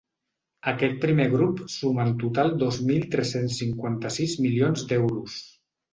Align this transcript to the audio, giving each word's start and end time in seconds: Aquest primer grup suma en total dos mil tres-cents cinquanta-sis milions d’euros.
Aquest 0.71 0.95
primer 1.03 1.27
grup 1.33 1.59
suma 1.75 2.07
en 2.11 2.15
total 2.23 2.49
dos 2.63 2.79
mil 2.87 3.05
tres-cents 3.17 3.61
cinquanta-sis 3.65 4.35
milions 4.47 4.87
d’euros. 4.93 5.37